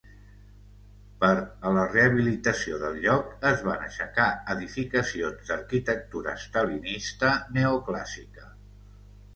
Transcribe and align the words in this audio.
Per 1.23 1.29
a 1.39 1.73
la 1.75 1.83
rehabilitació 1.91 2.79
del 2.85 2.97
lloc, 3.03 3.29
es 3.51 3.61
van 3.67 3.85
aixecar 3.89 4.27
edificacions 4.57 5.53
d'arquitectura 5.53 6.35
estalinista 6.43 7.35
neoclàssica. 7.61 8.53